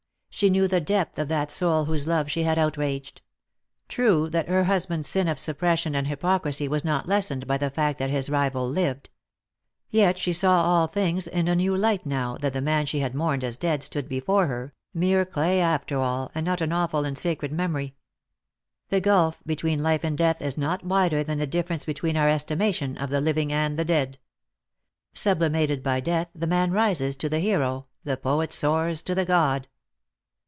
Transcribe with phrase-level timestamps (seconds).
[0.33, 3.21] She knew the depth of that soul whose love she had outraged.
[3.87, 7.99] True that her husband's sin of suppression and hypocrisy was not lessened by the fact
[7.99, 9.11] that his rival lived.
[9.91, 13.13] Yet she saw all things in a new light now that the man she had
[13.13, 17.15] mourned as dead stood before her, mere clay after all, and not an awful and
[17.19, 17.93] sacred memory.
[18.89, 22.97] The gulf between life and death is not wider than the difference between our estimation
[22.97, 24.17] of the living and the dead.
[25.13, 29.67] Sublimated by death the man rises to the hero, the poet soars to the god.